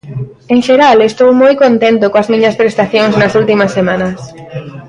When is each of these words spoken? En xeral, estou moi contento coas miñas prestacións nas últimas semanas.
En 0.53 0.59
xeral, 0.67 0.97
estou 1.01 1.29
moi 1.41 1.53
contento 1.63 2.05
coas 2.13 2.29
miñas 2.33 2.57
prestacións 2.61 3.13
nas 3.17 3.33
últimas 3.41 3.71
semanas. 3.77 4.17